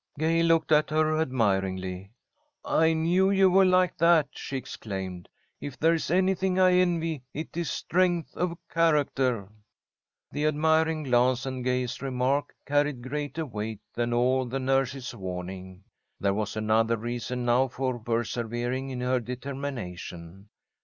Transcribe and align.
Gay 0.17 0.41
looked 0.41 0.71
at 0.71 0.89
her 0.89 1.21
admiringly. 1.21 2.11
"I 2.65 2.93
knew 2.93 3.29
you 3.29 3.51
were 3.51 3.65
like 3.67 3.99
that," 3.99 4.29
she 4.31 4.57
exclaimed. 4.57 5.29
"If 5.59 5.77
there 5.77 5.93
is 5.93 6.09
anything 6.09 6.57
I 6.59 6.73
envy 6.73 7.21
it 7.35 7.55
is 7.55 7.69
strength 7.69 8.35
of 8.35 8.57
character." 8.67 9.47
The 10.31 10.47
admiring 10.47 11.03
glance 11.03 11.45
and 11.45 11.63
Gay's 11.63 12.01
remark 12.01 12.55
carried 12.65 13.03
greater 13.03 13.45
weight 13.45 13.81
than 13.93 14.11
all 14.11 14.47
the 14.47 14.59
nurse's 14.59 15.13
warning. 15.13 15.83
There 16.19 16.33
was 16.33 16.55
another 16.55 16.97
reason 16.97 17.45
now 17.45 17.67
for 17.67 17.99
persevering 17.99 18.89
in 18.89 19.01
her 19.01 19.19
determination. 19.19 20.49